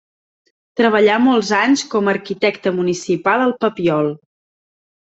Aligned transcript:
Treballà 0.79 1.17
molts 1.25 1.51
anys 1.59 1.85
com 1.93 2.09
a 2.11 2.15
arquitecte 2.17 2.75
municipal 2.81 3.47
al 3.47 3.57
Papiol. 3.65 4.15